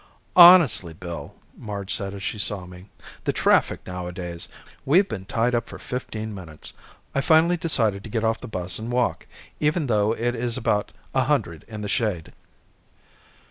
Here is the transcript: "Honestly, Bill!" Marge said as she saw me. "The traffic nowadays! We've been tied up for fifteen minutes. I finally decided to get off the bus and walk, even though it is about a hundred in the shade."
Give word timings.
"Honestly, 0.35 0.93
Bill!" 0.93 1.35
Marge 1.55 1.93
said 1.93 2.15
as 2.15 2.23
she 2.23 2.39
saw 2.39 2.65
me. 2.65 2.89
"The 3.25 3.33
traffic 3.33 3.81
nowadays! 3.85 4.47
We've 4.83 5.07
been 5.07 5.25
tied 5.25 5.53
up 5.53 5.69
for 5.69 5.77
fifteen 5.77 6.33
minutes. 6.33 6.73
I 7.13 7.21
finally 7.21 7.55
decided 7.55 8.03
to 8.03 8.09
get 8.09 8.23
off 8.23 8.41
the 8.41 8.47
bus 8.47 8.79
and 8.79 8.91
walk, 8.91 9.27
even 9.59 9.85
though 9.85 10.13
it 10.13 10.33
is 10.33 10.57
about 10.57 10.91
a 11.13 11.25
hundred 11.25 11.65
in 11.67 11.81
the 11.81 11.87
shade." 11.87 12.33